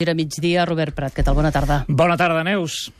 [0.00, 1.34] Era migdia, Robert Prat, què tal?
[1.34, 1.80] Bona tarda.
[1.90, 2.92] Bona tarda, Neus.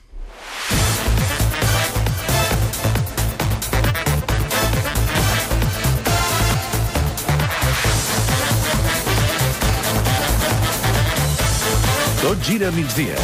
[12.18, 13.14] Tot gira migdia.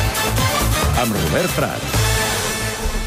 [1.02, 1.91] Amb Robert Prat.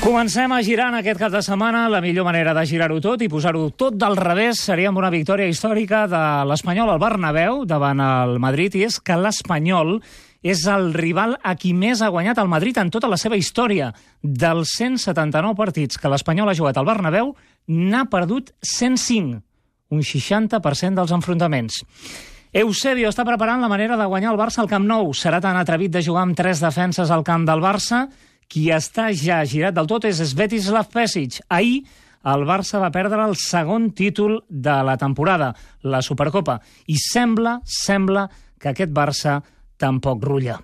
[0.03, 1.87] Comencem a girar en aquest cap de setmana.
[1.87, 5.47] La millor manera de girar-ho tot i posar-ho tot del revés seria amb una victòria
[5.47, 10.01] històrica de l'Espanyol al Bernabéu davant el Madrid, i és que l'Espanyol
[10.43, 13.91] és el rival a qui més ha guanyat el Madrid en tota la seva història.
[14.21, 17.33] Dels 179 partits que l'Espanyol ha jugat al Bernabéu,
[17.67, 19.41] n'ha perdut 105,
[19.91, 21.83] un 60% dels enfrontaments.
[22.57, 25.11] Eusebio està preparant la manera de guanyar el Barça al Camp Nou.
[25.13, 28.07] Serà tan atrevit de jugar amb tres defenses al camp del Barça.
[28.47, 31.41] Qui està ja girat del tot és Svetislav Pesic.
[31.51, 31.83] Ahir
[32.27, 36.57] el Barça va perdre el segon títol de la temporada, la Supercopa.
[36.87, 38.25] I sembla, sembla
[38.57, 39.37] que aquest Barça
[39.77, 40.57] tampoc rulla.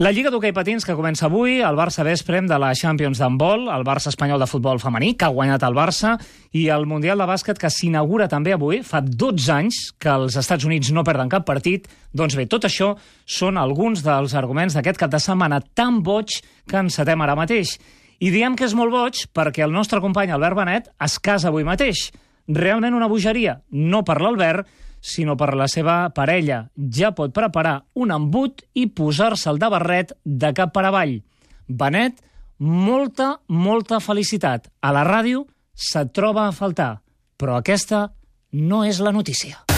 [0.00, 3.84] La Lliga d'Hockey Patins que comença avui, el Barça Vesprem de la Champions d'handbol, el
[3.84, 6.14] Barça Espanyol de futbol femení, que ha guanyat el Barça,
[6.56, 8.80] i el Mundial de bàsquet que s'inaugura també avui.
[8.86, 11.90] Fa 12 anys que els Estats Units no perden cap partit.
[12.16, 12.94] Doncs bé, tot això
[13.26, 17.76] són alguns dels arguments d'aquest cap de setmana tan boig que encetem ara mateix.
[18.20, 21.64] I diem que és molt boig perquè el nostre company Albert Benet es casa avui
[21.64, 22.10] mateix.
[22.50, 24.66] Realment una bogeria, no per l'Albert,
[25.00, 26.66] sinó per la seva parella.
[26.76, 31.18] Ja pot preparar un embut i posar-se'l de barret de cap per avall.
[31.66, 32.20] Benet,
[32.58, 34.68] molta, molta felicitat.
[34.80, 37.00] A la ràdio se't troba a faltar,
[37.40, 38.10] però aquesta
[38.52, 39.69] no és la notícia.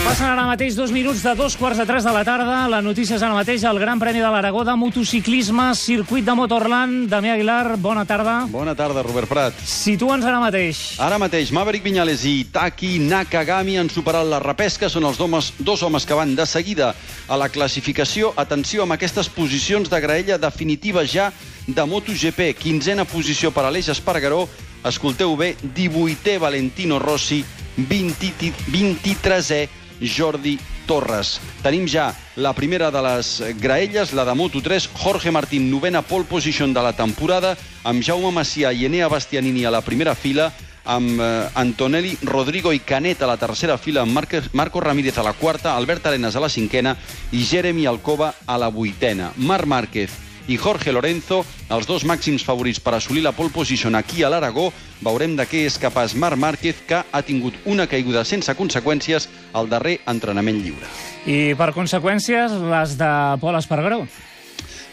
[0.00, 2.62] Passen ara mateix dos minuts de dos quarts de tres de la tarda.
[2.72, 7.04] La notícia és ara mateix el Gran Premi de l'Aragó de motociclisme, circuit de Motorland.
[7.12, 8.46] Damià Aguilar, bona tarda.
[8.48, 9.58] Bona tarda, Robert Prat.
[9.60, 10.80] Situa'ns ara mateix.
[11.04, 14.88] Ara mateix, Maverick Viñales i Taki Nakagami han superat la repesca.
[14.88, 16.94] Són els homes, dos homes que van de seguida
[17.28, 18.32] a la classificació.
[18.40, 21.28] Atenció amb aquestes posicions de graella definitiva ja
[21.66, 22.54] de MotoGP.
[22.56, 24.46] Quinzena posició per Aleix Espargaró.
[24.80, 27.44] Escolteu bé, 18è Valentino Rossi,
[27.76, 28.32] 20,
[28.72, 31.38] 23è Jordi Torres.
[31.62, 36.74] Tenim ja la primera de les graelles, la de Moto3, Jorge Martín, novena pole position
[36.74, 40.50] de la temporada, amb Jaume Macià i Enea Bastianini a la primera fila,
[40.84, 44.16] amb eh, Antonelli, Rodrigo i Canet a la tercera fila, amb
[44.52, 46.96] Marco Ramírez a la quarta, Albert Arenas a la cinquena
[47.32, 49.32] i Jeremy Alcoba a la vuitena.
[49.36, 54.22] Marc Márquez i Jorge Lorenzo, els dos màxims favorits per assolir la pole position aquí
[54.22, 54.70] a l'Aragó.
[55.00, 59.68] Veurem de què és capaç Marc Márquez, que ha tingut una caiguda sense conseqüències al
[59.70, 60.88] darrer entrenament lliure.
[61.26, 64.04] I per conseqüències, les de Pol Espargaró.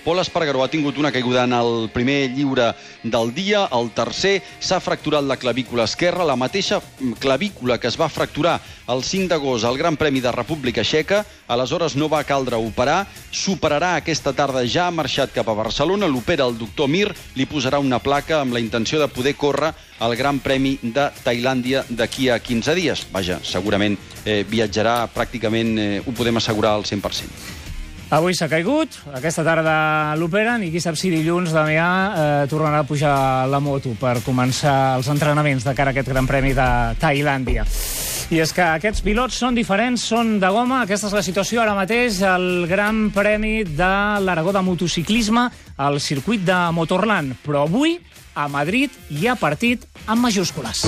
[0.07, 2.69] Pol Espargaró ha tingut una caiguda en el primer lliure
[3.03, 6.79] del dia, el tercer s'ha fracturat la clavícula esquerra, la mateixa
[7.19, 8.53] clavícula que es va fracturar
[8.87, 13.01] el 5 d'agost al Gran Premi de República Txeca, aleshores no va caldre operar,
[13.35, 17.83] superarà aquesta tarda, ja ha marxat cap a Barcelona, l'opera el doctor Mir, li posarà
[17.83, 22.39] una placa amb la intenció de poder córrer al Gran Premi de Tailàndia d'aquí a
[22.39, 23.03] 15 dies.
[23.11, 27.56] Vaja, segurament eh, viatjarà pràcticament, eh, ho podem assegurar al 100%.
[28.07, 32.87] Avui s'ha caigut, aquesta tarda l'operen i qui sap si dilluns Damià eh, tornarà a
[32.87, 33.15] pujar
[33.51, 36.67] la moto per començar els entrenaments de cara a aquest Gran Premi de
[37.01, 37.65] Tailàndia.
[38.31, 40.81] I és que aquests pilots són diferents, són de goma.
[40.85, 43.93] Aquesta és la situació ara mateix al Gran Premi de
[44.23, 47.35] l'Aragó de motociclisme al circuit de Motorland.
[47.43, 47.99] Però avui,
[48.35, 50.87] a Madrid, hi ha partit amb majúscules.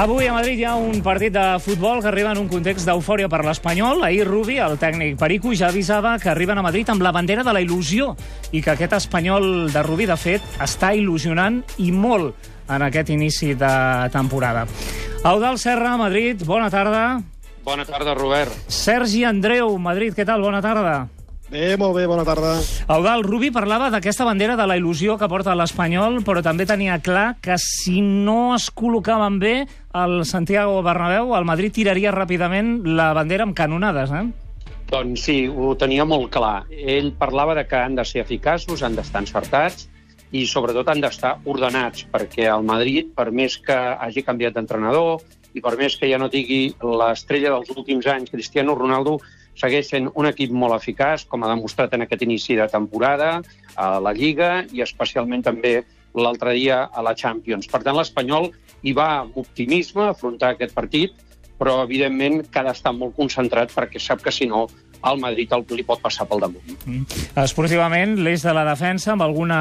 [0.00, 3.28] Avui a Madrid hi ha un partit de futbol que arriba en un context d'eufòria
[3.28, 4.00] per l'Espanyol.
[4.06, 7.52] Ahir Rubi, el tècnic Perico, ja avisava que arriben a Madrid amb la bandera de
[7.52, 8.14] la il·lusió
[8.56, 13.52] i que aquest espanyol de Rubi, de fet, està il·lusionant i molt en aquest inici
[13.52, 13.74] de
[14.08, 14.64] temporada.
[15.20, 17.20] Eudal Serra, Madrid, bona tarda.
[17.68, 18.56] Bona tarda, Robert.
[18.72, 20.40] Sergi Andreu, Madrid, què tal?
[20.40, 21.10] Bona tarda.
[21.50, 22.54] Bé, molt bé, bona tarda.
[22.86, 27.40] Eudal, Rubi parlava d'aquesta bandera de la il·lusió que porta l'Espanyol, però també tenia clar
[27.42, 29.54] que si no es col·locaven bé
[29.92, 34.26] al Santiago Bernabéu, el Madrid tiraria ràpidament la bandera amb canonades, eh?
[34.90, 36.64] Doncs sí, ho tenia molt clar.
[36.70, 39.88] Ell parlava de que han de ser eficaços, han d'estar encertats
[40.30, 45.22] i sobretot han d'estar ordenats, perquè el Madrid, per més que hagi canviat d'entrenador
[45.54, 49.18] i per més que ja no tingui l'estrella dels últims anys, Cristiano Ronaldo,
[49.58, 53.40] segueix sent un equip molt eficaç, com ha demostrat en aquest inici de temporada,
[53.74, 55.80] a la Lliga i especialment també
[56.14, 57.66] l'altre dia a la Champions.
[57.70, 58.50] Per tant, l'Espanyol
[58.82, 61.16] hi va amb optimisme afrontar aquest partit,
[61.60, 64.66] però evidentment que ha d'estar molt concentrat perquè sap que si no
[65.00, 66.74] el Madrid el, li pot passar pel damunt.
[66.84, 67.20] Mm.
[67.40, 69.60] Esportivament, l'eix de la defensa amb alguna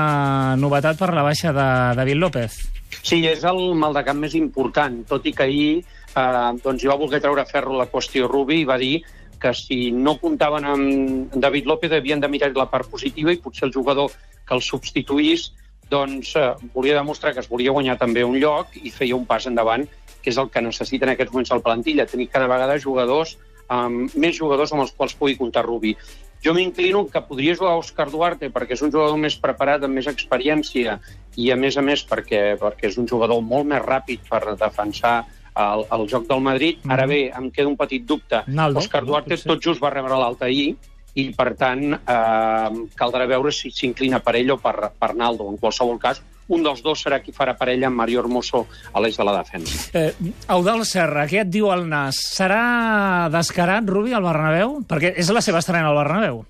[0.59, 1.67] novetat per la baixa de
[1.99, 2.59] David López.
[3.01, 7.21] Sí, és el maldecamp més important, tot i que ahir eh, doncs hi va voler
[7.23, 8.99] treure ferro la qüestió Rubi i va dir
[9.39, 13.69] que si no comptaven amb David López havien de mirar la part positiva i potser
[13.69, 14.11] el jugador
[14.45, 15.53] que el substituís
[15.89, 19.45] doncs eh, volia demostrar que es volia guanyar també un lloc i feia un pas
[19.49, 19.87] endavant,
[20.21, 23.37] que és el que necessita en aquests moments el plantilla, tenir cada vegada jugadors,
[23.69, 25.95] amb més jugadors amb els quals pugui comptar Rubi.
[26.43, 30.07] Jo m'inclino que podria jugar Òscar Duarte perquè és un jugador més preparat, amb més
[30.07, 30.99] experiència
[31.35, 35.25] i, a més a més, perquè, perquè és un jugador molt més ràpid per defensar
[35.59, 36.79] el, el joc del Madrid.
[36.87, 37.09] Ara Mhm.
[37.09, 38.43] bé, em queda un petit dubte.
[38.47, 39.47] Naldo, Òscar Duarte potser.
[39.51, 40.77] tot just va rebre l'alta ahir
[41.15, 45.49] i, per tant, eh, caldrà veure si s'inclina per ell o per, per Naldo.
[45.49, 49.17] En qualsevol cas, un dels dos serà qui farà parella amb Mario Hermoso a l'eix
[49.17, 49.89] de la defensa.
[49.93, 50.13] Eh,
[50.49, 52.21] Eudal Serra, què et diu el Nas?
[52.35, 54.79] Serà descarat, Rubi, al Bernabéu?
[54.89, 56.41] Perquè és la seva estrena al Bernabéu.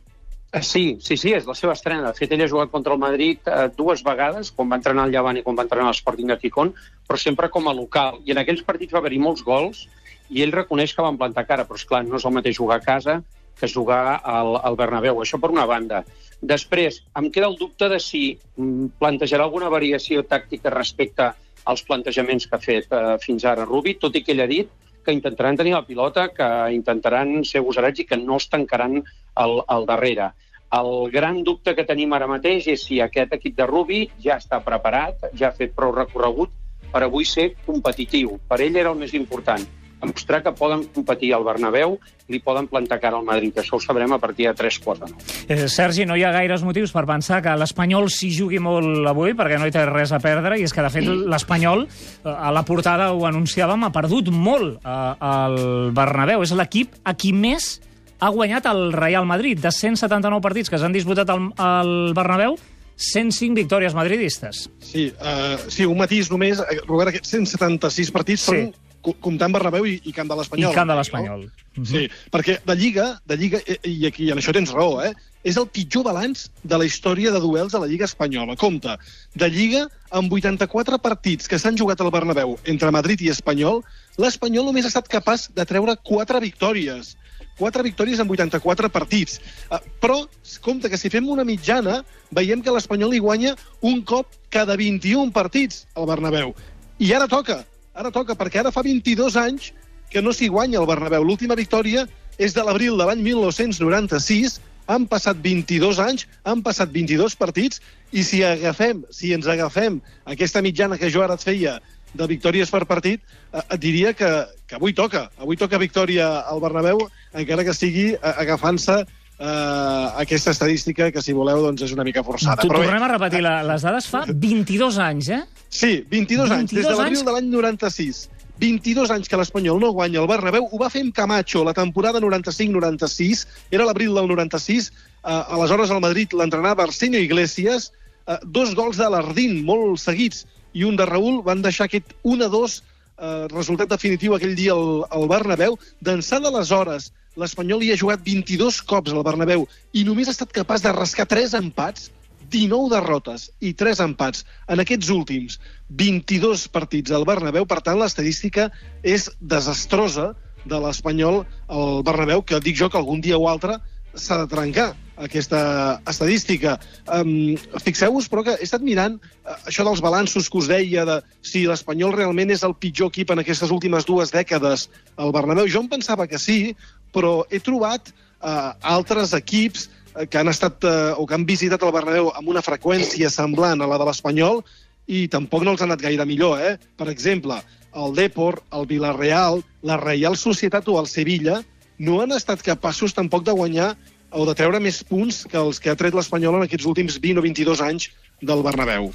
[0.52, 2.08] Eh, Sí, sí, sí, és la seva estrena.
[2.08, 5.12] De fet, ell ha jugat contra el Madrid eh, dues vegades, quan va entrenar al
[5.14, 6.72] Llevant i quan va entrenar a l'Sporting de Gijón,
[7.08, 8.22] però sempre com a local.
[8.26, 9.84] I en aquells partits va haver-hi molts gols
[10.30, 12.80] i ell reconeix que van plantar cara, però és clar, no és el mateix jugar
[12.80, 13.20] a casa
[13.60, 15.22] que jugar al, al Bernabéu.
[15.22, 16.04] Això per una banda.
[16.42, 21.34] Després, em queda el dubte de si mm, plantejarà alguna variació tàctica respecte
[21.70, 24.70] als plantejaments que ha fet eh, fins ara Rubi, tot i que ell ha dit
[25.06, 29.02] que intentaran tenir la pilota, que intentaran ser gosarats i que no es tancaran
[29.36, 30.32] al, al darrere.
[30.80, 34.60] El gran dubte que tenim ara mateix és si aquest equip de Rubi ja està
[34.66, 36.54] preparat, ja ha fet prou recorregut
[36.94, 38.38] per avui ser competitiu.
[38.50, 39.66] Per ell era el més important,
[40.00, 41.98] demostrar que poden competir al Bernabéu
[42.30, 43.56] i li poden plantar cara al Madrid.
[43.60, 45.26] Això ho sabrem a partir de 3 quarts de 9.
[45.50, 49.34] Eh, Sergi, no hi ha gaires motius per pensar que l'Espanyol s'hi jugui molt avui,
[49.38, 52.52] perquè no hi té res a perdre, i és que, de fet, l'Espanyol, eh, a
[52.56, 56.44] la portada ho anunciàvem, ha perdut molt eh, al Bernabéu.
[56.46, 57.80] És l'equip a qui més
[58.20, 59.60] ha guanyat el Real Madrid.
[59.64, 62.58] De 179 partits que s'han disputat al, al Bernabéu,
[63.00, 64.66] 105 victòries madridistes.
[64.84, 66.60] Sí, uh, sí, un matís només.
[66.86, 68.52] Robert, aquests 176 partits Sí.
[68.52, 70.76] són comptant Bernabéu i, i Camp de I l'Espanyol.
[70.76, 71.00] Camp de no?
[71.00, 71.48] l'Espanyol.
[71.76, 71.86] Mhm.
[71.88, 75.14] Sí, perquè de Lliga, de Lliga i, i aquí en això tens raó, eh?
[75.44, 78.58] és el pitjor balanç de la història de duels a la Lliga Espanyola.
[78.60, 78.98] Compte,
[79.36, 83.82] de Lliga, amb 84 partits que s'han jugat al Bernabéu entre Madrid i Espanyol,
[84.20, 87.16] l'Espanyol només ha estat capaç de treure 4 victòries.
[87.60, 89.40] 4 victòries en 84 partits.
[89.68, 90.22] Uh, però,
[90.64, 95.32] compte que si fem una mitjana, veiem que l'Espanyol hi guanya un cop cada 21
[95.36, 96.56] partits al Bernabéu.
[97.00, 97.62] I ara toca,
[97.94, 99.72] ara toca, perquè ara fa 22 anys
[100.10, 101.24] que no s'hi guanya al Bernabéu.
[101.24, 102.08] L'última victòria
[102.40, 104.60] és de l'abril de l'any 1996,
[104.90, 107.82] han passat 22 anys, han passat 22 partits,
[108.12, 111.78] i si agafem, si ens agafem aquesta mitjana que jo ara et feia
[112.18, 113.22] de victòries per partit,
[113.54, 114.30] eh, et diria que,
[114.66, 115.28] que avui toca.
[115.38, 117.06] Avui toca victòria al Bernabéu,
[117.38, 119.04] encara que sigui eh, agafant-se
[119.40, 122.62] eh, aquesta estadística que, si voleu, doncs és una mica forçada.
[122.62, 124.10] Però bé, tornem a repetir la, les dades.
[124.12, 125.44] Fa 22 anys, eh?
[125.70, 127.26] Sí, 22, anys, 22 des de l'abril anys?
[127.26, 128.28] de l'any 96.
[128.60, 130.68] 22 anys que l'Espanyol no guanya el Bernabéu.
[130.68, 134.92] Ho va fer amb Camacho la temporada 95-96, era l'abril del 96.
[135.20, 137.94] Uh, aleshores al Madrid l'entrenava Arsenio Iglesias.
[138.28, 140.44] Uh, dos gols de l'Ardín, molt seguits,
[140.76, 142.82] i un de Raül van deixar aquest 1-2
[143.20, 145.78] eh, resultat definitiu aquell dia al, al Bernabéu.
[146.02, 150.84] D'ençà d'aleshores, l'Espanyol hi ha jugat 22 cops al Bernabéu i només ha estat capaç
[150.86, 152.10] de rascar 3 empats
[152.50, 155.60] 19 derrotes i 3 empats en aquests últims
[156.02, 157.68] 22 partits al Bernabéu.
[157.70, 158.70] Per tant, l'estadística
[159.04, 160.34] és desastrosa
[160.66, 163.78] de l'Espanyol al Bernabéu, que dic jo que algun dia o altre
[164.16, 166.78] s'ha de trencar aquesta estadística.
[167.12, 171.20] Um, Fixeu-vos, però, que he estat mirant uh, això dels balanços que us deia de
[171.46, 174.88] si l'Espanyol realment és el pitjor equip en aquestes últimes dues dècades
[175.20, 175.68] al Bernabéu.
[175.68, 176.74] Jo em pensava que sí,
[177.14, 181.84] però he trobat uh, altres equips eh, que han estat uh, o que han visitat
[181.84, 184.64] el Bernabéu amb una freqüència semblant a la de l'Espanyol
[185.10, 186.78] i tampoc no els ha anat gaire millor, eh?
[186.96, 187.58] Per exemple,
[187.98, 191.64] el Depor, el Villarreal, la Reial Societat o el Sevilla
[192.00, 193.96] no han estat capaços tampoc de guanyar
[194.32, 197.42] o de treure més punts que els que ha tret l'Espanyol en aquests últims 20
[197.42, 198.10] o 22 anys
[198.42, 199.12] del Bernabéu.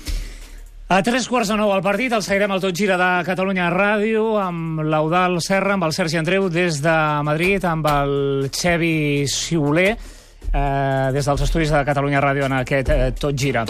[0.92, 4.34] A tres quarts de nou al partit, el seguirem al Tot Gira de Catalunya Ràdio,
[4.42, 11.08] amb l'Eudal Serra, amb el Sergi Andreu des de Madrid, amb el Xevi Siuler, eh,
[11.16, 13.64] des dels estudis de Catalunya Ràdio en aquest eh, Tot Gira.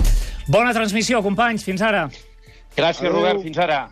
[0.51, 2.09] Bona transmissió, companys, fins ara.
[2.75, 3.21] Gràcies, Adéu.
[3.21, 3.45] Robert.
[3.47, 3.85] Fins ara.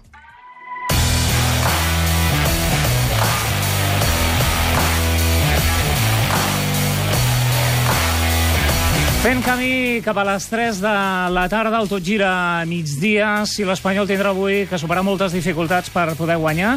[9.23, 10.93] Fent camí cap a les 3 de
[11.31, 13.45] la tarda, el tot gira a migdia.
[13.47, 16.73] Si l'Espanyol tindrà avui que superar moltes dificultats per poder guanyar,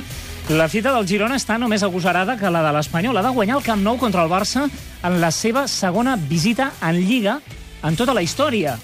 [0.53, 3.17] la fita del Girona està només agosarada que la de l'Espanyol.
[3.17, 6.99] Ha de guanyar el Camp Nou contra el Barça en la seva segona visita en
[7.01, 7.39] Lliga
[7.81, 8.75] en tota la història.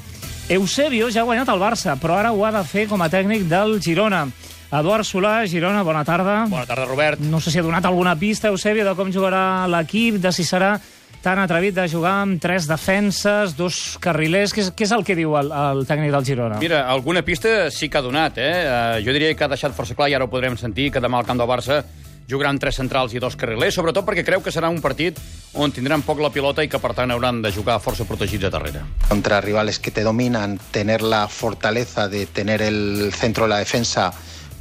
[0.49, 3.45] Eusebio ja ha guanyat el Barça, però ara ho ha de fer com a tècnic
[3.45, 4.23] del Girona.
[4.71, 6.47] Eduard Solà, Girona, bona tarda.
[6.49, 7.21] Bona tarda, Robert.
[7.21, 10.79] No sé si ha donat alguna pista, Eusebio, de com jugarà l'equip, de si serà
[11.21, 14.53] tan atrevit de jugar amb tres defenses, dos carrilers...
[14.53, 16.59] Què és, què és el que diu el, el tècnic del Girona?
[16.61, 18.53] Mira, alguna pista sí que ha donat, eh?
[18.65, 21.21] Uh, jo diria que ha deixat força clar, i ara ho podrem sentir, que demà
[21.21, 21.83] al camp del Barça
[22.31, 25.17] jugaran tres centrals i dos carrilers, sobretot perquè creu que serà un partit
[25.59, 28.53] on tindran poc la pilota i que, per tant, hauran de jugar força protegits a
[28.53, 28.85] darrere.
[29.09, 34.11] Contra rivales que te dominan, tener la fortaleza de tener el centro de la defensa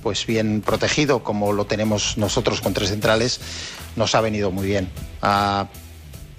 [0.02, 3.38] pues bien protegido, como lo tenemos nosotros con tres centrales,
[3.96, 4.88] nos ha venido muy bien.
[5.22, 5.66] Uh,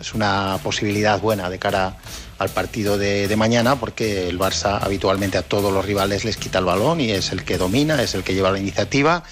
[0.01, 1.96] es una posibilidad buena de cara
[2.39, 6.60] al partido de, de, mañana porque el Barça habitualmente a todos los rivales les quita
[6.60, 9.24] el balón y es el que domina, es el que lleva la iniciativa.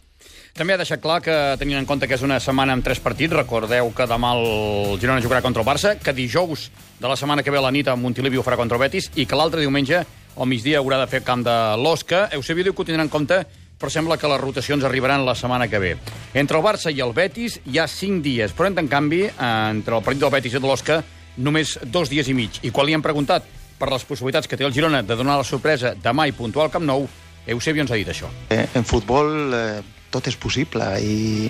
[0.59, 3.31] També ha deixat clar que, tenint en compte que és una setmana amb tres partits,
[3.31, 6.65] recordeu que demà el Girona jugarà contra el Barça, que dijous
[6.99, 9.07] de la setmana que ve a la nit a Montilivi ho farà contra el Betis
[9.15, 10.01] i que l'altre diumenge
[10.35, 12.25] al migdia haurà de fer camp de l'Osca.
[12.35, 13.39] Eusebio diu que ho tindrà en compte
[13.79, 15.93] però sembla que les rotacions arribaran la setmana que ve.
[16.33, 20.03] Entre el Barça i el Betis hi ha 5 dies, però en canvi, entre el
[20.03, 20.99] partit del Betis i de l'Osca,
[21.37, 22.59] només dos dies i mig.
[22.67, 23.47] I quan li han preguntat
[23.79, 26.73] per les possibilitats que té el Girona de donar la sorpresa demà i puntual al
[26.73, 27.07] Camp Nou,
[27.47, 28.27] Eusebio ens ha dit això.
[28.51, 29.79] Eh, en futbol eh,
[30.11, 31.47] tot és possible i,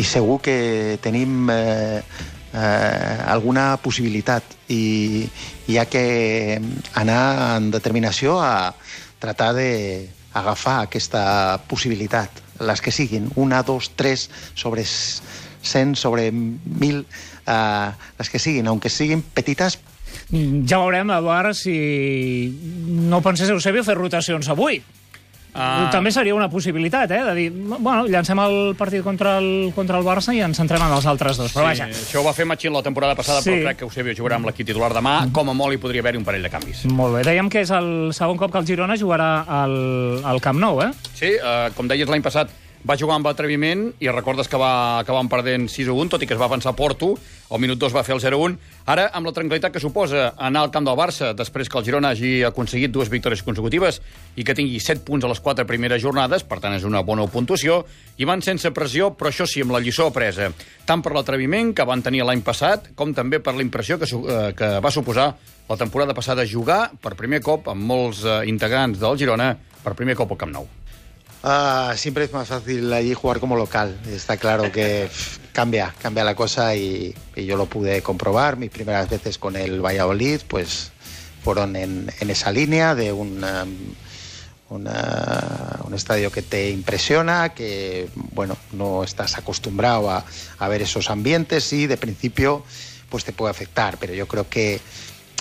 [0.00, 2.00] i segur que tenim eh,
[2.54, 5.28] eh, alguna possibilitat i
[5.68, 6.58] hi ha que
[6.96, 7.22] anar
[7.58, 8.72] en determinació a
[9.20, 9.68] tratar de
[10.38, 17.04] agafar aquesta possibilitat, les que siguin, una, dos, tres, sobre 100, sobre 1.000,
[17.46, 19.78] eh, les que siguin, aunque siguin petites.
[20.30, 21.74] Ja veurem, Eduard, si
[23.08, 24.82] no pensés Eusebio fer rotacions avui.
[25.54, 25.88] Uh...
[25.90, 27.22] També seria una possibilitat, eh?
[27.24, 30.94] De dir, bueno, llancem el partit contra el, contra el Barça i ens centrem en
[30.94, 31.54] els altres dos.
[31.54, 31.88] Però sí, vaja.
[31.88, 33.50] Això ho va fer Machín la temporada passada, sí.
[33.50, 35.16] però crec que Eusebio jugarà amb l'equip titular demà.
[35.34, 36.84] Com a molt hi podria haver-hi un parell de canvis.
[36.92, 37.24] Molt bé.
[37.28, 39.76] Dèiem que és el segon cop que el Girona jugarà al,
[40.28, 40.92] al Camp Nou, eh?
[41.14, 42.52] Sí, uh, com deies l'any passat,
[42.86, 46.40] va jugar amb atreviment i recordes que va acabar perdent 6-1, tot i que es
[46.40, 47.14] va avançar Porto,
[47.50, 48.56] al minut 2 va fer el 0-1.
[48.86, 52.12] Ara, amb la tranquil·litat que suposa anar al camp del Barça després que el Girona
[52.14, 54.00] hagi aconseguit dues victòries consecutives
[54.36, 57.26] i que tingui 7 punts a les 4 primeres jornades, per tant és una bona
[57.32, 57.82] puntuació,
[58.16, 60.52] i van sense pressió, però això sí, amb la lliçó apresa,
[60.86, 64.52] tant per l'atreviment que van tenir l'any passat, com també per la impressió que, eh,
[64.56, 65.32] que va suposar
[65.68, 70.16] la temporada passada jugar per primer cop amb molts eh, integrants del Girona per primer
[70.16, 70.68] cop al Camp Nou.
[71.48, 73.98] Uh, siempre es más fácil allí jugar como local.
[74.06, 75.08] Está claro que
[75.52, 78.58] cambia, cambia la cosa y, y, yo lo pude comprobar.
[78.58, 80.92] Mis primeras veces con el Valladolid, pues
[81.42, 84.86] fueron en, en esa línea de un, um,
[85.86, 90.26] un estadio que te impresiona, que bueno, no estás acostumbrado a,
[90.58, 92.62] a, ver esos ambientes y de principio
[93.08, 93.96] pues te puede afectar.
[93.98, 94.82] Pero yo creo que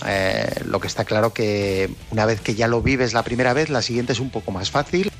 [0.05, 3.69] eh, lo que está claro que una vez que ya lo vives la primera vez,
[3.69, 5.11] la siguiente es un poco más fácil.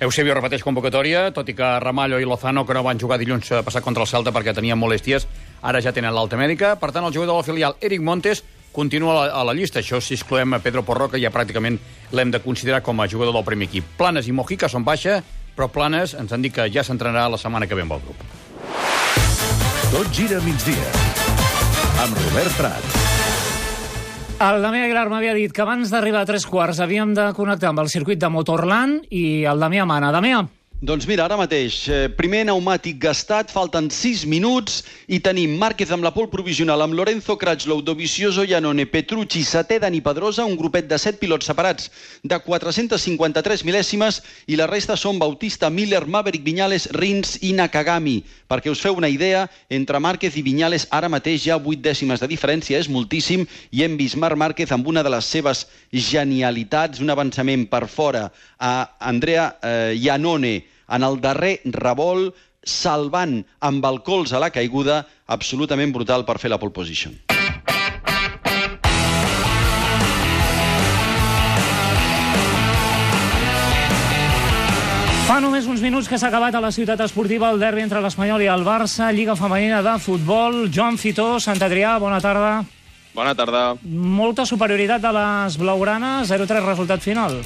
[0.00, 3.82] Eusebio repeteix convocatòria, tot i que Ramallo i Lozano, que no van jugar dilluns passat
[3.82, 5.26] contra el Celta perquè tenien molèsties,
[5.62, 6.76] ara ja tenen l'alta mèdica.
[6.78, 9.82] Per tant, el jugador del filial, Eric Montes, continua a la, la llista.
[9.82, 11.80] Això, si excloem a Pedro Porro, que ja pràcticament
[12.14, 13.90] l'hem de considerar com a jugador del primer equip.
[13.98, 15.18] Planes i Mojica són baixa,
[15.56, 18.22] però Planes ens han dit que ja s'entrenarà la setmana que ve amb el grup.
[19.90, 20.94] Tot gira migdia.
[22.04, 22.97] Amb Robert Prat.
[24.38, 27.82] El Damià Aguilar m'havia dit que abans d'arribar a tres quarts havíem de connectar amb
[27.82, 30.12] el circuit de Motorland i el Damià mana.
[30.14, 30.44] Damià.
[30.78, 36.04] Doncs mira, ara mateix, eh, primer pneumàtic gastat, falten 6 minuts i tenim Márquez amb
[36.06, 40.96] la pol provisional amb Lorenzo Crutchlow, Dovizioso, Janone, Petrucci, Setè, Dani Pedrosa, un grupet de
[40.96, 41.90] 7 pilots separats
[42.22, 48.22] de 453 mil·lèsimes i la resta són Bautista, Miller, Maverick, Viñales, Rins i Nakagami.
[48.46, 52.30] Perquè us feu una idea, entre Márquez i Viñales ara mateix ha 8 dècimes de
[52.30, 57.10] diferència, és moltíssim, i hem vist Marc Márquez amb una de les seves genialitats, un
[57.10, 58.28] avançament per fora
[58.60, 65.04] a Andrea eh, Janone, en el darrer revolt, salvant amb el colze a la caiguda,
[65.26, 67.16] absolutament brutal per fer la pole position.
[75.28, 78.46] Fa només uns minuts que s'ha acabat a la ciutat esportiva el derbi entre l'Espanyol
[78.46, 80.70] i el Barça, Lliga Femenina de Futbol.
[80.72, 82.62] Joan Fitó, Sant Adrià, bona tarda.
[83.12, 83.74] Bona tarda.
[83.84, 87.42] Molta superioritat de les blaugranes, 0-3 resultat final.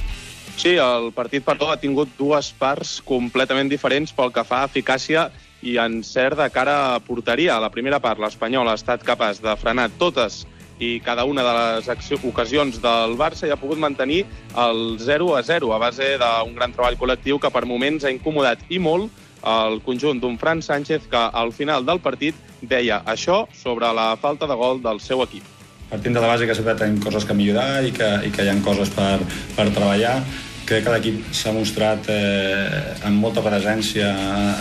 [0.56, 5.30] Sí, el partit, perdó, ha tingut dues parts completament diferents pel que fa a eficàcia
[5.62, 7.60] i encert de cara a porteria.
[7.62, 10.42] La primera part, l'Espanyol ha estat capaç de frenar totes
[10.82, 11.52] i cada una de
[11.86, 14.24] les ocasions del Barça ja ha pogut mantenir
[14.58, 18.58] el 0 a 0 a base d'un gran treball col·lectiu que per moments ha incomodat
[18.68, 19.10] i molt
[19.46, 24.46] el conjunt d'un Fran Sánchez que al final del partit deia això sobre la falta
[24.46, 25.61] de gol del seu equip.
[25.92, 28.50] Partint de la base que sempre tenim coses que millorar i que, i que hi
[28.50, 29.20] ha coses per,
[29.56, 30.16] per treballar.
[30.64, 34.08] Crec que l'equip s'ha mostrat eh, amb molta presència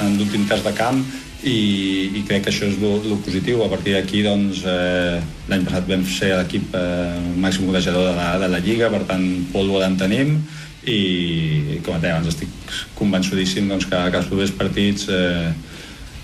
[0.03, 0.99] en l'últim test de camp
[1.47, 3.63] i, i crec que això és el positiu.
[3.63, 8.31] A partir d'aquí, doncs, eh, l'any passat vam ser l'equip eh, màxim golejador de la,
[8.41, 10.39] de la Lliga, per tant, pólvora en tenim
[10.83, 12.49] i, com et deia abans, estic
[12.97, 15.51] convençudíssim doncs, que, que els propers partits eh,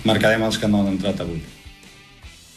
[0.09, 1.45] marcarem els que no han entrat avui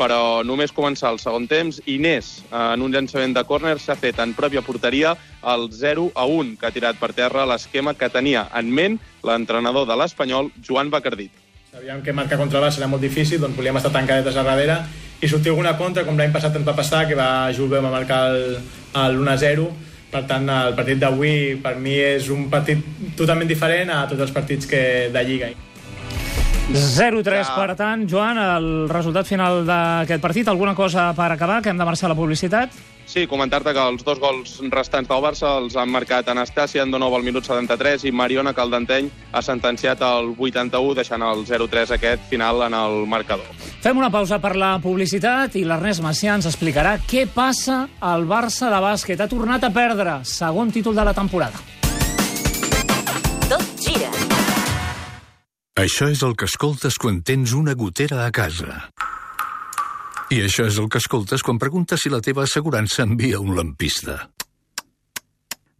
[0.00, 4.32] però només començar el segon temps, Inés, en un llançament de córner, s'ha fet en
[4.36, 5.12] pròpia porteria
[5.52, 9.84] el 0 a 1, que ha tirat per terra l'esquema que tenia en ment l'entrenador
[9.90, 11.36] de l'Espanyol, Joan Bacardit.
[11.70, 14.80] Sabíem que marcar contra Barça era molt difícil, doncs volíem estar tancadetes a darrere
[15.20, 18.24] i sortir alguna contra, com l'any passat ens va passar, que va Julve va marcar
[18.32, 18.56] el,
[19.04, 19.68] el 1-0.
[20.10, 22.80] Per tant, el partit d'avui per mi és un partit
[23.20, 24.80] totalment diferent a tots els partits que
[25.12, 25.52] de Lliga.
[26.70, 30.48] 0-3, per tant, Joan, el resultat final d'aquest partit.
[30.48, 32.74] Alguna cosa per acabar, que hem de marxar a la publicitat?
[33.10, 37.24] Sí, comentar-te que els dos gols restants del Barça els han marcat Anastàcia nou al
[37.26, 42.78] minut 73 i Mariona Caldenteny ha sentenciat el 81, deixant el 0-3 aquest final en
[42.78, 43.50] el marcador.
[43.82, 48.70] Fem una pausa per la publicitat i l'Ernest Macià ens explicarà què passa al Barça
[48.70, 49.18] de bàsquet.
[49.18, 51.79] Ha tornat a perdre, segon títol de la temporada.
[55.80, 58.90] Això és el que escoltes quan tens una gotera a casa.
[60.28, 64.18] I això és el que escoltes quan preguntes si la teva assegurança envia un lampista.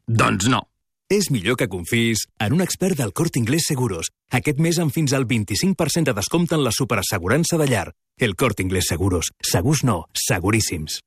[0.08, 0.62] Doncs no.
[1.12, 4.08] És millor que confis en un expert del Corte Inglés Seguros.
[4.32, 7.90] Aquest mes amb fins al 25% de descompte en la superassegurança de llar.
[8.16, 9.34] El Corte Inglés Seguros.
[9.52, 11.02] Segurs no, seguríssims.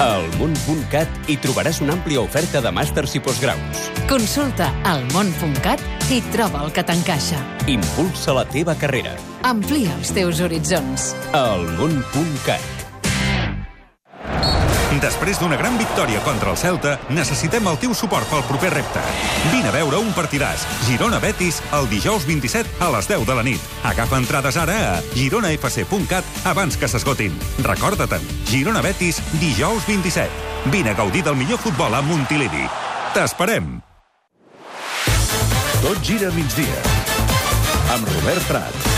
[0.00, 3.82] Al món.cat hi trobaràs una àmplia oferta de màsters i postgraus.
[4.08, 7.44] Consulta al món.cat i troba el que t'encaixa.
[7.68, 9.12] Impulsa la teva carrera.
[9.44, 11.12] Amplia els teus horitzons.
[11.36, 12.79] Al món.cat.
[15.00, 19.00] Després d'una gran victòria contra el Celta, necessitem el teu suport pel proper repte.
[19.48, 20.66] Vine a veure un partidàs.
[20.84, 23.70] Girona-Betis el dijous 27 a les 10 de la nit.
[23.88, 27.32] Agafa entrades ara a gironafc.cat abans que s'esgotin.
[27.64, 30.28] Recorda-te'n, Girona-Betis dijous 27.
[30.68, 32.68] Vine a gaudir del millor futbol a Montilivi.
[33.16, 33.78] T'esperem!
[35.80, 36.84] Tot gira migdia.
[37.96, 38.89] Amb Robert Prat.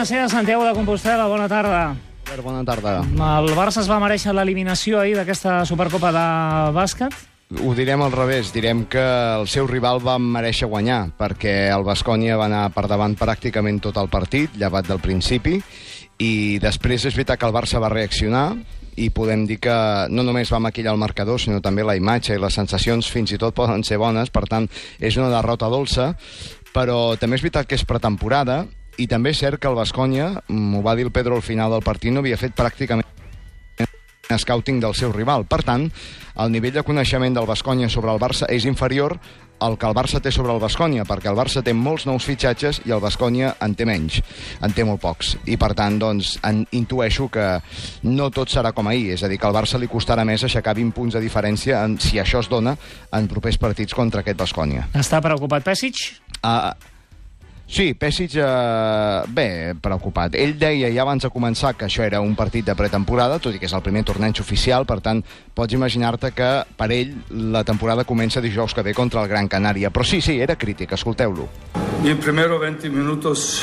[0.00, 1.94] Macià, Santiago de Compostela, bona tarda.
[2.40, 3.02] Bona tarda.
[3.04, 6.22] El Barça es va mereixer l'eliminació ahir d'aquesta Supercopa de
[6.72, 7.12] bàsquet?
[7.60, 12.38] Ho direm al revés, direm que el seu rival va mereixer guanyar, perquè el Bascònia
[12.40, 15.58] va anar per davant pràcticament tot el partit, llevat del principi,
[16.16, 18.54] i després és veritat que el Barça va reaccionar,
[18.96, 19.76] i podem dir que
[20.08, 23.42] no només va maquillar el marcador, sinó també la imatge i les sensacions fins i
[23.42, 26.14] tot poden ser bones, per tant, és una derrota dolça,
[26.72, 28.62] però també és veritat que és pretemporada,
[29.00, 31.86] i també és cert que el Bascònia, m'ho va dir el Pedro al final del
[31.86, 33.08] partit, no havia fet pràcticament
[34.38, 35.46] scouting del seu rival.
[35.50, 35.88] Per tant,
[36.38, 39.16] el nivell de coneixement del Bascònia sobre el Barça és inferior
[39.60, 42.80] al que el Barça té sobre el Bascònia, perquè el Barça té molts nous fitxatges
[42.88, 44.20] i el Bascònia en té menys,
[44.64, 45.34] en té molt pocs.
[45.52, 47.48] I per tant, doncs, en, intueixo que
[48.08, 50.74] no tot serà com ahir, és a dir, que al Barça li costarà més aixecar
[50.78, 52.76] 20 punts de diferència en, si això es dona
[53.12, 54.88] en propers partits contra aquest Bascònia.
[54.96, 56.06] Està preocupat Pesic?
[56.40, 56.72] Uh,
[57.70, 60.34] Sí, Pesic, eh, bé, preocupat.
[60.34, 63.60] Ell deia ja abans de començar que això era un partit de pretemporada, tot i
[63.62, 65.20] que és el primer torneig oficial, per tant,
[65.54, 69.92] pots imaginar-te que per ell la temporada comença dijous que ve contra el Gran Canària.
[69.94, 71.46] Però sí, sí, era crític, escolteu-lo.
[72.02, 73.62] En primeros 20 minutos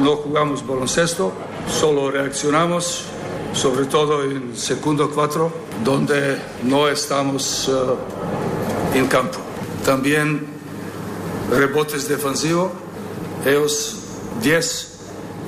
[0.00, 1.30] no jugamos baloncesto,
[1.68, 3.04] solo reaccionamos,
[3.52, 5.52] sobre todo en segundo cuatro,
[5.84, 9.36] donde no estamos uh, en campo.
[9.84, 10.46] También
[11.50, 12.85] rebotes defensivos,
[13.44, 13.96] ellos
[14.42, 14.96] 10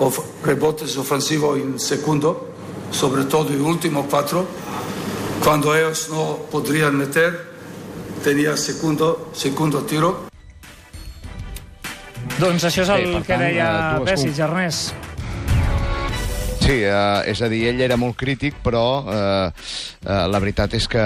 [0.00, 2.48] of rebotes ofensivos en segundo,
[2.90, 4.46] sobre todo en último cuatro.
[5.42, 7.52] Cuando ellos no podrían meter,
[8.22, 10.28] tenía segundo, segundo tiro.
[12.38, 15.07] Doncs això és el Bé, per que tant, deia eh, Pesic, Ernest.
[16.68, 19.46] Sí, eh, és a dir, ell era molt crític, però eh,
[20.04, 21.00] eh, la veritat és que,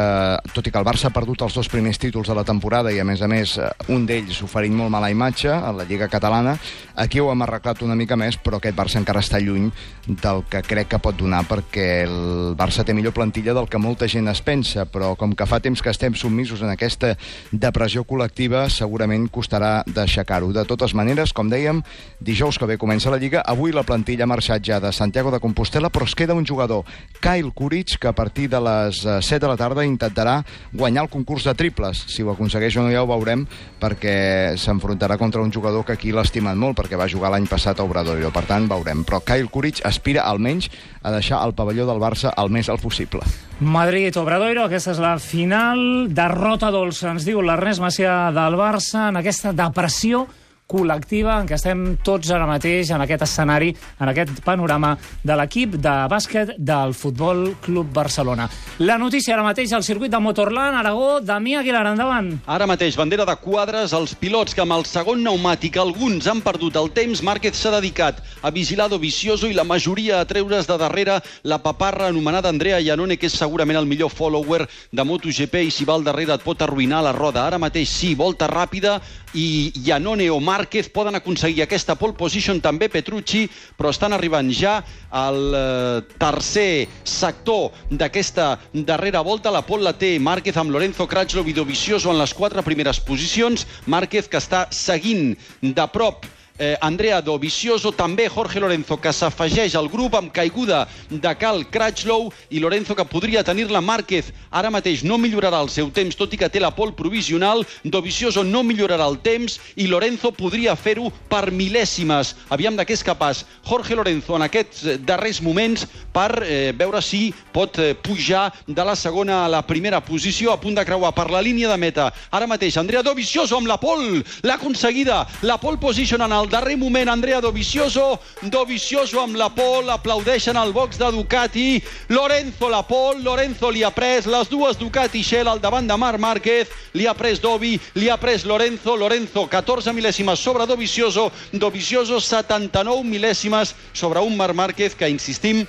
[0.50, 2.98] tot i que el Barça ha perdut els dos primers títols de la temporada i,
[2.98, 6.56] a més a més, eh, un d'ells oferint molt mala imatge a la Lliga Catalana,
[6.98, 9.68] aquí ho hem arreglat una mica més, però aquest Barça encara està lluny
[10.08, 14.10] del que crec que pot donar, perquè el Barça té millor plantilla del que molta
[14.10, 17.12] gent es pensa, però com que fa temps que estem submisos en aquesta
[17.52, 20.50] depressió col·lectiva, segurament costarà d'aixecar-ho.
[20.50, 21.84] De totes maneres, com dèiem,
[22.18, 25.38] dijous que ve comença la Lliga, avui la plantilla ha marxat ja de Santiago de
[25.38, 26.84] Compostela, però es queda un jugador,
[27.20, 31.44] Kyle Courage, que a partir de les 7 de la tarda intentarà guanyar el concurs
[31.44, 32.04] de triples.
[32.08, 33.46] Si ho aconsegueix o no ja ho veurem,
[33.80, 37.86] perquè s'enfrontarà contra un jugador que aquí l'estimen molt, perquè va jugar l'any passat a
[37.86, 38.32] Obradoiro.
[38.34, 39.04] Per tant, veurem.
[39.04, 40.70] Però Kyle Courage aspira almenys
[41.02, 43.22] a deixar el pavelló del Barça el més al possible.
[43.60, 46.08] Madrid, Obradoiro, aquesta és la final.
[46.10, 50.26] Derrota dolça, ens diu l'Ernest Macià del Barça, en aquesta depressió
[50.72, 55.76] col·lectiva en què estem tots ara mateix en aquest escenari, en aquest panorama de l'equip
[55.76, 58.48] de bàsquet del Futbol Club Barcelona.
[58.80, 62.32] La notícia ara mateix al circuit de Motorland, Aragó, Damià Aguilar, endavant.
[62.46, 66.78] Ara mateix, bandera de quadres, els pilots que amb el segon pneumàtic alguns han perdut
[66.80, 71.20] el temps, Márquez s'ha dedicat a vigilar Dovizioso i la majoria a treure's de darrere
[71.44, 75.84] la paparra anomenada Andrea Iannone, que és segurament el millor follower de MotoGP i si
[75.88, 77.44] va al darrere et pot arruïnar la roda.
[77.46, 78.98] Ara mateix sí, volta ràpida
[79.34, 80.61] i Iannone o Márquez
[80.92, 87.72] poden aconseguir aquesta pole position, també Petrucci, però estan arribant ja al eh, tercer sector
[87.90, 89.50] d'aquesta darrera volta.
[89.50, 93.66] La pole la té Márquez amb Lorenzo Crutchlow i Dovizioso en les quatre primeres posicions.
[93.86, 96.26] Márquez que està seguint de prop
[96.62, 102.28] eh, Andrea Dovizioso, també Jorge Lorenzo, que s'afegeix al grup amb caiguda de Cal Crutchlow
[102.54, 104.30] i Lorenzo que podria tenir-la Márquez.
[104.54, 107.64] Ara mateix no millorarà el seu temps, tot i que té la pol provisional.
[107.82, 112.36] Dovizioso no millorarà el temps i Lorenzo podria fer-ho per mil·lèsimes.
[112.54, 117.02] Aviam de què és capaç Jorge Lorenzo en aquests eh, darrers moments per eh, veure
[117.02, 121.10] si pot eh, pujar de la segona a la primera posició, a punt de creuar
[121.16, 122.12] per la línia de meta.
[122.30, 126.76] Ara mateix Andrea Dovizioso amb la pol, l'ha aconseguida, la pole position en el darrer
[126.76, 133.22] moment Andrea Dovizioso, Dovizioso amb la pol, aplaudeixen al box de Ducati, Lorenzo la pol,
[133.24, 137.16] Lorenzo li ha pres les dues Ducati Shell al davant de Marc Márquez, li ha
[137.16, 144.20] pres Dovi, li ha pres Lorenzo, Lorenzo 14 mil·lèsimes sobre Dovizioso, Dovizioso 79 mil·lèsimes sobre
[144.20, 145.64] un Marc Márquez que, insistim,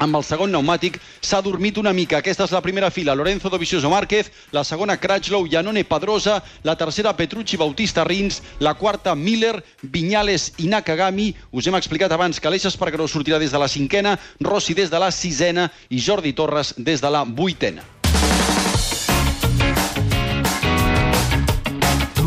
[0.00, 2.18] amb el segon pneumàtic s'ha dormit una mica.
[2.18, 7.14] Aquesta és la primera fila, Lorenzo Dovizioso Márquez, la segona Crutchlow, Janone Pedrosa, la tercera
[7.16, 11.34] Petrucci Bautista Rins, la quarta Miller, Viñales i Nakagami.
[11.52, 14.98] Us hem explicat abans que Aleix Espargaró sortirà des de la cinquena, Rossi des de
[14.98, 17.99] la sisena i Jordi Torres des de la vuitena.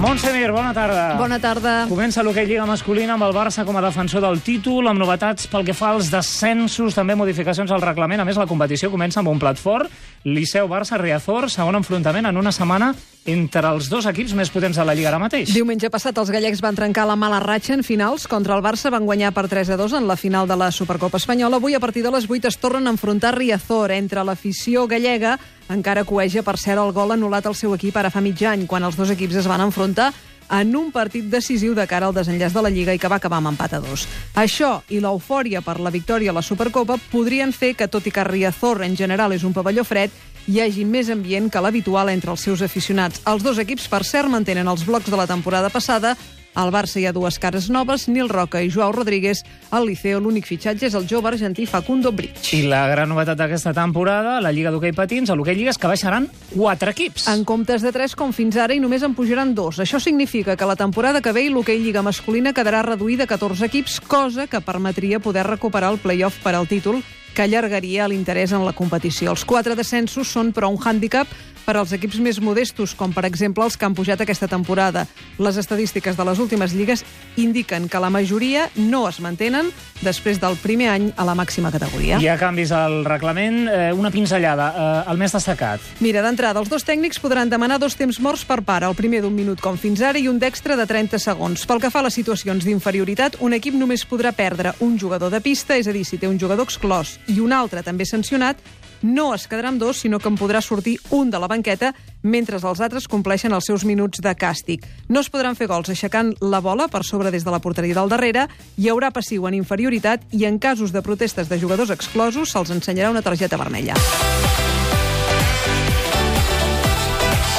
[0.04, 1.16] Montse Mir, bona tarda.
[1.16, 1.74] Bona tarda.
[1.88, 5.63] Comença l'hoquei Lliga masculina amb el Barça com a defensor del títol, amb novetats pel
[5.63, 8.20] que fa als descensos, també modificacions al reglament.
[8.20, 9.88] A més, la competició comença amb un plat fort.
[10.28, 12.92] Liceu Barça Riazor, segon enfrontament en una setmana
[13.24, 15.54] entre els dos equips més potents de la Lliga ara mateix.
[15.56, 19.08] Diumenge passat els gallecs van trencar la mala ratxa en finals contra el Barça, van
[19.08, 21.63] guanyar per 3 a 2 en la final de la Supercopa Espanyola.
[21.63, 25.38] Avui, a partir de les 8, es tornen a enfrontar Riazor entre l'afició gallega,
[25.74, 28.84] encara coeja per cert el gol anul·lat al seu equip ara fa mig any, quan
[28.86, 30.12] els dos equips es van enfrontar
[30.54, 33.40] en un partit decisiu de cara al desenllaç de la Lliga i que va acabar
[33.40, 34.06] amb empat a dos.
[34.36, 38.28] Això i l'eufòria per la victòria a la Supercopa podrien fer que, tot i que
[38.28, 40.12] Riazor en general és un pavelló fred,
[40.48, 43.24] hi hagi més ambient que l'habitual entre els seus aficionats.
[43.26, 46.18] Els dos equips, per cert, mantenen els blocs de la temporada passada
[46.54, 49.44] al Barça hi ha dues cares noves, Nil Roca i Joao Rodríguez.
[49.72, 52.54] Al Liceo l'únic fitxatge és el jove argentí Facundo Bridge.
[52.58, 55.89] I la gran novetat d'aquesta temporada, la Lliga d'Hockey Patins, a l'Hockey Lliga, és que
[55.89, 57.28] baixaran quatre equips.
[57.34, 59.82] En comptes de tres, com fins ara, i només en pujaran dos.
[59.82, 64.00] Això significa que la temporada que ve l'Hockey Lliga masculina quedarà reduïda a 14 equips,
[64.00, 67.02] cosa que permetria poder recuperar el play-off per al títol
[67.34, 69.34] que allargaria l'interès en la competició.
[69.34, 71.28] Els quatre descensos són, però, un hàndicap
[71.65, 75.06] per als equips més modestos, com per exemple els que han pujat aquesta temporada.
[75.39, 77.04] Les estadístiques de les últimes lligues
[77.38, 79.71] indiquen que la majoria no es mantenen
[80.04, 82.19] després del primer any a la màxima categoria.
[82.21, 83.63] Hi ha canvis al reglament.
[83.67, 85.82] Eh, una pinzellada, eh, el més destacat.
[86.04, 89.34] Mira, d'entrada, els dos tècnics podran demanar dos temps morts per part, el primer d'un
[89.34, 91.65] minut com fins ara i un d'extra de 30 segons.
[91.65, 95.41] Pel que fa a les situacions d'inferioritat, un equip només podrà perdre un jugador de
[95.41, 98.60] pista, és a dir, si té un jugador exclòs i un altre també sancionat,
[99.04, 102.58] no es quedarà amb dos, sinó que en podrà sortir un de la banqueta mentre
[102.58, 104.88] els altres compleixen els seus minuts de càstig.
[105.10, 108.10] No es podran fer gols aixecant la bola per sobre des de la porteria del
[108.10, 108.48] darrere,
[108.80, 113.12] hi haurà passiu en inferioritat i en casos de protestes de jugadors exclosos se'ls ensenyarà
[113.12, 114.00] una targeta vermella.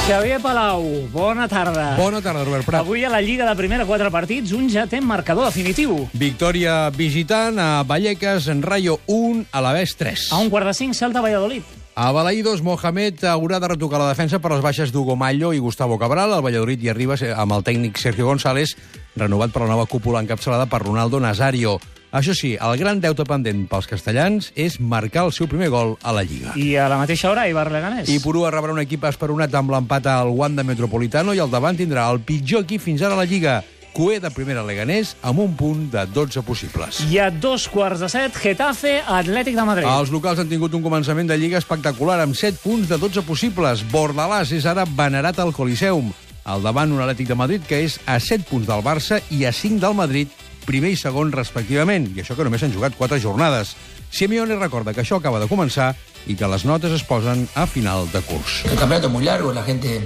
[0.05, 1.95] Xavier Palau, bona tarda.
[1.97, 2.83] Bona tarda, Robert Prat.
[2.83, 5.95] Avui a la Lliga de primera quatre partits, un ja té marcador definitiu.
[6.13, 10.27] Victòria visitant a Vallecas, en Rayo 1, a l'Avés 3.
[10.29, 11.65] A un quart de cinc, Celta Valladolid.
[11.95, 15.97] A Balaïdos, Mohamed haurà de retocar la defensa per les baixes d'Hugo Mallo i Gustavo
[15.97, 16.37] Cabral.
[16.37, 18.77] El Valladolid hi arriba amb el tècnic Sergio González,
[19.17, 21.79] renovat per la nova cúpula encapçalada per Ronaldo Nazario.
[22.15, 26.13] Això sí, el gran deute pendent pels castellans és marcar el seu primer gol a
[26.15, 26.53] la Lliga.
[26.55, 28.07] I a la mateixa hora, Ibar Leganés.
[28.07, 32.05] I Purua rebrà un equip esperonat amb l'empat al Wanda Metropolitano i al davant tindrà
[32.13, 33.57] el pitjor equip fins ara a la Lliga,
[33.95, 37.01] Cué de primera Leganés, amb un punt de 12 possibles.
[37.11, 39.87] I a dos quarts de set, Getafe, Atlètic de Madrid.
[39.87, 43.83] Els locals han tingut un començament de Lliga espectacular, amb 7 punts de 12 possibles.
[43.91, 46.11] Bordalàs és ara venerat al Coliseum.
[46.43, 49.55] Al davant un Atlètic de Madrid que és a 7 punts del Barça i a
[49.55, 53.75] 5 del Madrid, primer i segon respectivament, i això que només han jugat 4 jornades.
[54.11, 55.93] Simeone recorda que això acaba de començar
[56.27, 58.63] i que les notes es posen a final de curs.
[58.65, 60.01] El campeonato es muy largo, la gente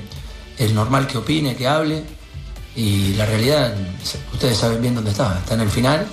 [0.57, 2.03] es normal que opine, que hable,
[2.75, 3.75] y la realidad,
[4.33, 6.07] ustedes saben bien dónde está, está en el final,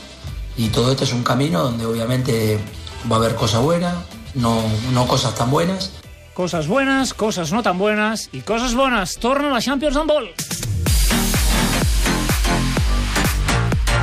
[0.57, 2.59] y todo esto es un camino donde obviamente
[3.11, 3.95] va a haber cosas buenas,
[4.35, 5.93] no, no cosas tan buenas.
[6.35, 9.17] Coses buenas, coses no tan buenas i coses bones.
[9.17, 10.35] Torna la Champions Handball.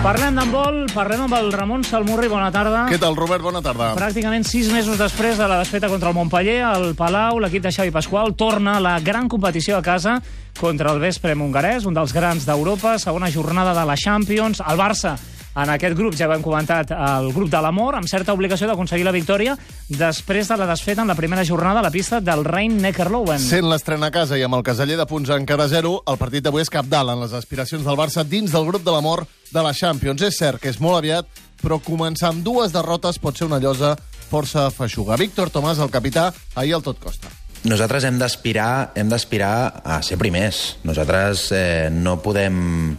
[0.03, 2.81] Parlem d'handbol, parlem amb el Ramon Salmurri, bona tarda.
[2.91, 3.39] Què tal, Robert?
[3.39, 3.93] Bona tarda.
[3.95, 7.93] Pràcticament sis mesos després de la desfeta contra el Montpellier, el Palau, l'equip de Xavi
[7.95, 10.17] Pasqual, torna a la gran competició a casa
[10.59, 14.59] contra el Vespre Mongarès, un dels grans d'Europa, segona jornada de la Champions.
[14.59, 15.15] El Barça
[15.55, 19.05] en aquest grup, ja ho hem comentat, el grup de l'amor, amb certa obligació d'aconseguir
[19.05, 19.55] la victòria
[19.89, 23.41] després de la desfeta en la primera jornada a la pista del Rhein Neckarlowen.
[23.41, 26.65] Sent l'estrena a casa i amb el caseller de punts encara zero, el partit d'avui
[26.65, 30.25] és capdalt en les aspiracions del Barça dins del grup de l'amor de la Champions.
[30.25, 31.29] És cert que és molt aviat,
[31.61, 33.95] però començar amb dues derrotes pot ser una llosa
[34.33, 35.17] força feixuga.
[35.21, 37.29] Víctor Tomàs, el capità, ahir al tot costa.
[37.63, 40.79] Nosaltres hem d'aspirar hem d'aspirar a ser primers.
[40.83, 42.97] Nosaltres eh, no podem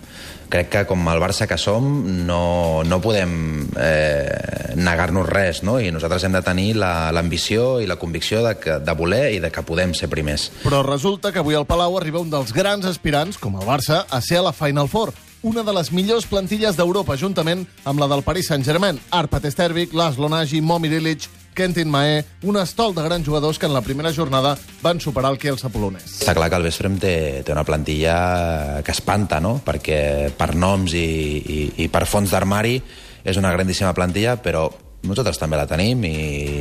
[0.49, 1.87] crec que com el Barça que som
[2.27, 5.79] no, no podem eh, negar-nos res, no?
[5.81, 9.53] I nosaltres hem de tenir l'ambició i la convicció de, que, de voler i de
[9.55, 10.51] que podem ser primers.
[10.65, 14.21] Però resulta que avui al Palau arriba un dels grans aspirants, com el Barça, a
[14.25, 18.23] ser a la Final Four una de les millors plantilles d'Europa, juntament amb la del
[18.25, 18.97] Paris Saint-Germain.
[19.13, 23.75] Arpat Estervik, Laszlo Nagy, Momi Lilic, Kentin Mae, un estol de grans jugadors que en
[23.75, 26.19] la primera jornada van superar el Kielsa polonès.
[26.19, 27.15] Està clar que el Vesprem té,
[27.47, 29.61] té una plantilla que espanta, no?
[29.65, 31.07] Perquè per noms i,
[31.39, 32.81] i, i per fons d'armari
[33.25, 34.67] és una grandíssima plantilla, però
[35.07, 36.17] nosaltres també la tenim i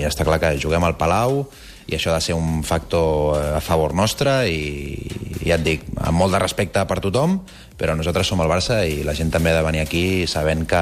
[0.07, 1.41] està clar que juguem al Palau
[1.87, 5.09] i això ha de ser un factor a favor nostre i,
[5.43, 7.41] ja et dic, amb molt de respecte per tothom,
[7.77, 10.81] però nosaltres som el Barça i la gent també ha de venir aquí sabent que,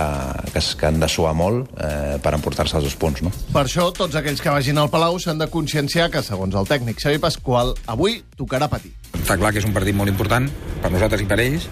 [0.53, 3.23] que, que han de suar molt eh, per emportar-se els dos punts.
[3.25, 3.31] No?
[3.53, 6.99] Per això, tots aquells que vagin al Palau s'han de conscienciar que, segons el tècnic
[7.01, 8.93] Xavi Pasqual, avui tocarà patir.
[9.21, 10.47] Està clar que és un partit molt important
[10.81, 11.67] per nosaltres i per ells,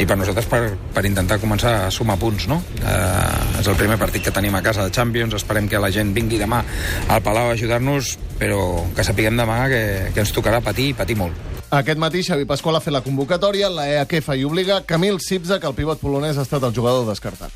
[0.00, 0.62] i per nosaltres per,
[0.94, 2.60] per intentar començar a sumar punts, no?
[2.80, 6.14] Eh, és el primer partit que tenim a casa de Champions, esperem que la gent
[6.16, 6.64] vingui demà
[7.08, 8.60] al Palau a ajudar-nos, però
[8.96, 9.84] que sapiguem demà que,
[10.14, 11.53] que ens tocarà patir i patir molt.
[11.74, 15.66] Aquest matí Xavi Pasqual ha fet la convocatòria, la EAKF hi obliga Camil Sipza, que
[15.66, 17.50] el pivot polonès ha estat el jugador descartat.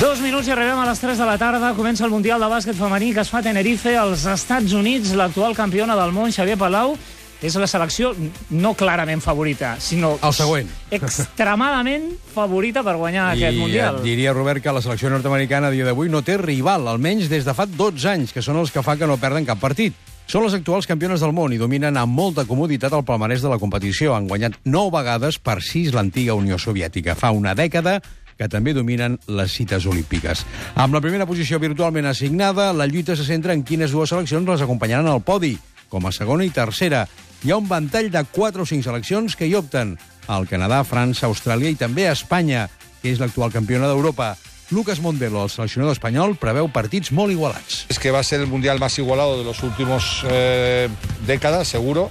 [0.00, 1.70] Dos minuts i arribem a les 3 de la tarda.
[1.78, 5.14] Comença el Mundial de Bàsquet Femení que es fa a Tenerife, als Estats Units.
[5.14, 6.96] L'actual campiona del món, Xavier Palau,
[7.42, 8.12] és la selecció
[8.50, 10.16] no clarament favorita, sinó...
[10.26, 10.70] El següent.
[10.90, 14.00] Extremadament favorita per guanyar I aquest Mundial.
[14.00, 17.46] et diria, Robert, que la selecció nord-americana a dia d'avui no té rival, almenys des
[17.46, 19.94] de fa 12 anys, que són els que fa que no perden cap partit.
[20.28, 23.56] Són les actuals campiones del món i dominen amb molta comoditat el palmarès de la
[23.56, 24.12] competició.
[24.12, 27.14] Han guanyat 9 vegades per 6 l'antiga Unió Soviètica.
[27.16, 28.02] Fa una dècada
[28.38, 30.44] que també dominen les cites olímpiques.
[30.76, 34.62] Amb la primera posició virtualment assignada, la lluita se centra en quines dues seleccions les
[34.62, 35.56] acompanyaran al podi,
[35.88, 37.06] com a segona i tercera.
[37.44, 39.92] Hi ha un ventall de 4 o 5 seleccions que hi opten.
[40.26, 42.64] El Canadà, França, Austràlia i també Espanya,
[42.98, 44.32] que és l'actual campiona d'Europa.
[44.74, 47.84] Lucas Mondelo, el seleccionador espanyol, preveu partits molt igualats.
[47.94, 50.88] Es que va ser el mundial más igualado de los últimos eh,
[51.28, 52.10] décadas, seguro,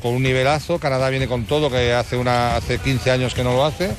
[0.00, 0.78] con un nivelazo.
[0.78, 3.90] Canadá viene con todo, que hace, una, hace 15 años que no lo hace.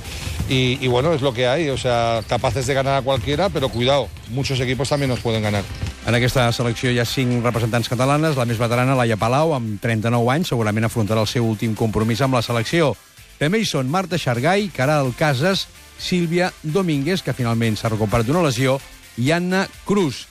[0.47, 3.67] Y, y bueno, es lo que hay, o sea, capaces de ganar a cualquiera, pero
[3.67, 5.65] cuidado, muchos equipos también nos pueden ganar.
[6.09, 10.31] En aquesta selecció hi ha cinc representants catalanes, la més veterana, Laia Palau, amb 39
[10.33, 12.95] anys, segurament afrontarà el seu últim compromís amb la selecció.
[13.37, 15.67] També hi són Marta Xargai, Caral Casas,
[16.01, 18.79] Sílvia Domínguez, que finalment s'ha recuperat d'una lesió,
[19.21, 20.23] i Anna Cruz.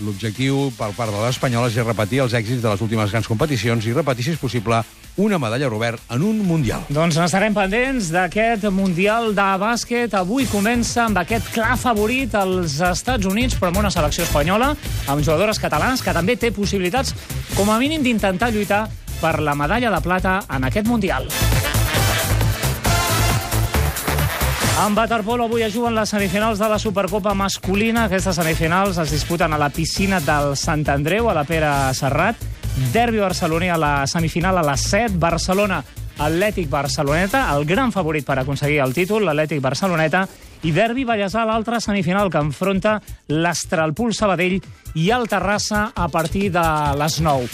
[0.00, 3.94] L'objectiu per part de l'Espanyol és repetir els èxits de les últimes grans competicions i
[3.96, 4.80] repetir, si és possible,
[5.20, 6.86] una medalla Robert en un Mundial.
[6.88, 10.16] Doncs n'estarem pendents d'aquest Mundial de bàsquet.
[10.16, 14.72] Avui comença amb aquest clar favorit als Estats Units, però amb una selecció espanyola,
[15.06, 17.14] amb jugadores catalans, que també té possibilitats,
[17.56, 18.86] com a mínim, d'intentar lluitar
[19.20, 21.28] per la medalla de plata en aquest Mundial.
[24.80, 28.06] En waterpolo avui es juguen les semifinals de la Supercopa masculina.
[28.06, 32.40] Aquestes semifinals es disputen a la piscina del Sant Andreu, a la Pere Serrat.
[32.94, 35.18] Derbi barceloní a la semifinal a les 7.
[35.20, 35.82] Barcelona,
[36.16, 40.24] Atlètic Barceloneta, el gran favorit per aconseguir el títol, l'Atlètic Barceloneta,
[40.62, 44.58] i Derbi Vallèsà, l'altra semifinal que enfronta l'Astralpool Sabadell
[44.98, 46.64] i el Terrassa a partir de
[47.00, 47.48] les 9.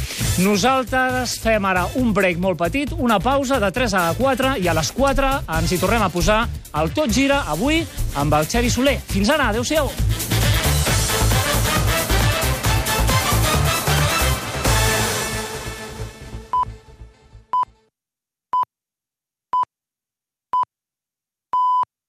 [0.44, 4.76] Nosaltres fem ara un break molt petit, una pausa de 3 a 4 i a
[4.76, 6.42] les 4 ens hi tornem a posar
[6.80, 7.84] el Tot Gira avui
[8.16, 8.98] amb el Xevi Soler.
[9.12, 10.35] Fins ara, adeu-siau.